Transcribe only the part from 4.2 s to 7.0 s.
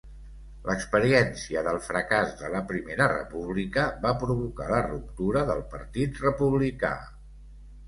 provocar la ruptura del Partit Republicà.